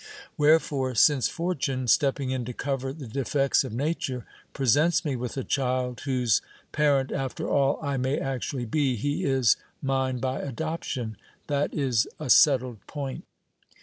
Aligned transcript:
Wherefore, 0.35 0.95
since 0.95 1.27
fortune, 1.27 1.87
stepping 1.87 2.31
in 2.31 2.43
to 2.45 2.53
cover 2.53 2.91
the 2.91 3.05
defects 3.05 3.63
of 3.63 3.71
nature, 3.71 4.25
presents 4.51 5.05
me 5.05 5.15
with 5.15 5.37
a 5.37 5.43
child 5.43 5.99
whose 6.05 6.41
parent 6.71 7.11
after 7.11 7.47
all 7.47 7.77
I 7.83 7.97
may 7.97 8.17
actually 8.17 8.65
be, 8.65 8.95
he 8.95 9.25
is 9.25 9.57
mine 9.79 10.17
by 10.17 10.39
adoption; 10.39 11.17
that 11.45 11.71
is 11.71 12.07
a 12.19 12.31
settled 12.31 12.79
point. 12.87 13.25